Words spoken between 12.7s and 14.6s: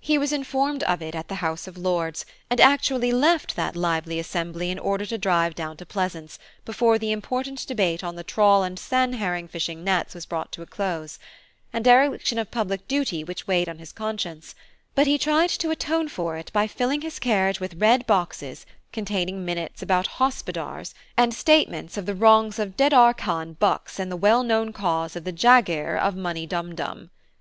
duty which weighed on his conscience;